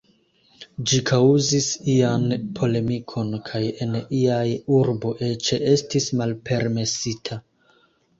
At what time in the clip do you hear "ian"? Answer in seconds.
1.95-2.23